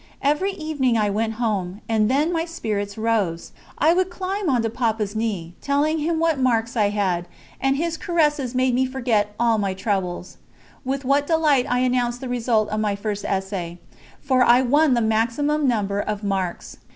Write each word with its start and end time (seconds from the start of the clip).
Every 0.23 0.53
evening 0.53 0.97
I 0.97 1.11
went 1.11 1.33
home, 1.33 1.81
and 1.87 2.09
then 2.09 2.31
my 2.33 2.43
spirits 2.43 2.97
rose. 2.97 3.51
I 3.77 3.93
would 3.93 4.09
climb 4.09 4.49
on 4.49 4.63
to 4.63 4.69
Papa's 4.71 5.15
knee, 5.15 5.53
telling 5.61 5.99
him 5.99 6.17
what 6.19 6.39
marks 6.39 6.75
I 6.75 6.89
had, 6.89 7.27
and 7.59 7.77
his 7.77 7.97
caresses 7.97 8.55
made 8.55 8.73
me 8.73 8.87
forget 8.87 9.35
all 9.39 9.59
my 9.59 9.75
troubles. 9.75 10.37
With 10.83 11.05
what 11.05 11.27
delight 11.27 11.67
I 11.69 11.81
announced 11.81 12.19
the 12.19 12.29
result 12.29 12.69
of 12.69 12.79
my 12.79 12.95
first 12.95 13.23
essay, 13.25 13.77
for 14.19 14.41
I 14.43 14.63
won 14.63 14.95
the 14.95 15.01
maximum 15.01 15.67
number 15.67 15.99
of 15.99 16.23
marks. 16.23 16.77